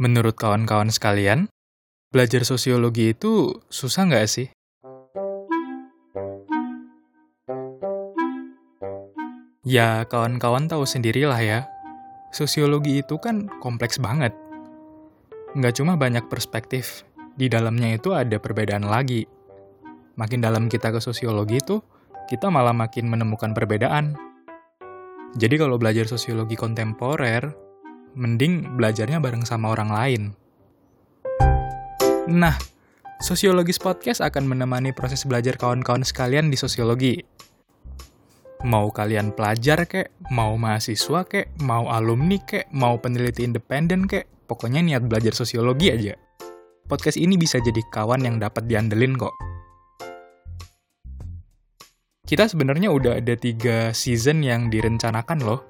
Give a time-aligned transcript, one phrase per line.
[0.00, 1.52] Menurut kawan-kawan sekalian,
[2.08, 4.48] belajar sosiologi itu susah nggak sih?
[9.60, 11.68] Ya, kawan-kawan tahu sendirilah ya.
[12.32, 14.32] Sosiologi itu kan kompleks banget.
[15.52, 17.04] Nggak cuma banyak perspektif,
[17.36, 19.28] di dalamnya itu ada perbedaan lagi.
[20.16, 21.76] Makin dalam kita ke sosiologi itu,
[22.24, 24.16] kita malah makin menemukan perbedaan.
[25.36, 27.69] Jadi kalau belajar sosiologi kontemporer,
[28.14, 30.22] mending belajarnya bareng sama orang lain.
[32.30, 32.54] Nah,
[33.20, 37.20] Sosiologis Podcast akan menemani proses belajar kawan-kawan sekalian di sosiologi.
[38.64, 44.80] Mau kalian pelajar kek, mau mahasiswa kek, mau alumni kek, mau peneliti independen kek, pokoknya
[44.80, 46.16] niat belajar sosiologi aja.
[46.88, 49.36] Podcast ini bisa jadi kawan yang dapat diandelin kok.
[52.24, 55.60] Kita sebenarnya udah ada tiga season yang direncanakan loh.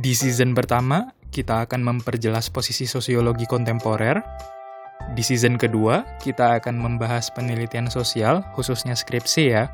[0.00, 4.16] Di season pertama, kita akan memperjelas posisi sosiologi kontemporer.
[5.12, 9.68] Di season kedua, kita akan membahas penelitian sosial, khususnya skripsi ya.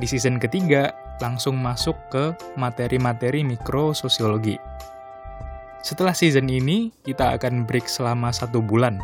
[0.00, 4.56] Di season ketiga, langsung masuk ke materi-materi mikrososiologi.
[5.84, 8.96] Setelah season ini, kita akan break selama satu bulan.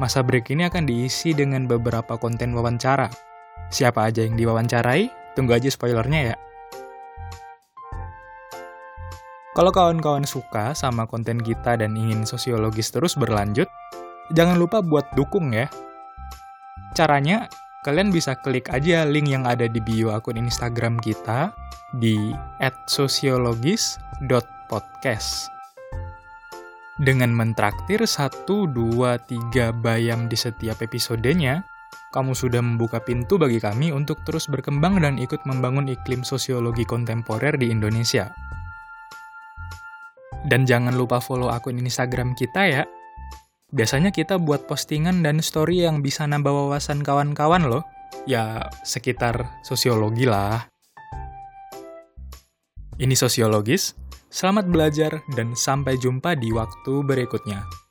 [0.00, 3.12] Masa break ini akan diisi dengan beberapa konten wawancara.
[3.68, 5.36] Siapa aja yang diwawancarai?
[5.36, 6.36] Tunggu aja spoilernya ya.
[9.52, 13.68] Kalau kawan-kawan suka sama konten kita dan ingin sosiologis terus berlanjut,
[14.32, 15.68] jangan lupa buat dukung ya.
[16.96, 17.52] Caranya,
[17.84, 21.52] kalian bisa klik aja link yang ada di bio akun Instagram kita
[22.00, 22.32] di
[22.88, 25.52] @sosiologis.podcast.
[26.96, 31.60] Dengan mentraktir 1, 2, 3 bayam di setiap episodenya,
[32.16, 37.60] kamu sudah membuka pintu bagi kami untuk terus berkembang dan ikut membangun iklim sosiologi kontemporer
[37.60, 38.32] di Indonesia.
[40.46, 42.82] Dan jangan lupa follow akun Instagram kita ya.
[43.72, 47.82] Biasanya kita buat postingan dan story yang bisa nambah wawasan kawan-kawan loh.
[48.28, 50.68] Ya, sekitar sosiologi lah.
[53.00, 53.96] Ini Sosiologis,
[54.28, 57.81] selamat belajar dan sampai jumpa di waktu berikutnya.